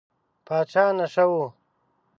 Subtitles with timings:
[0.45, 1.33] پاچا نشه و.